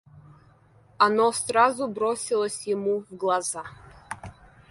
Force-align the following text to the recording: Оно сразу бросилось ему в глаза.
Оно 0.97 1.31
сразу 1.31 1.87
бросилось 1.87 2.65
ему 2.65 3.01
в 3.01 3.13
глаза. 3.15 3.63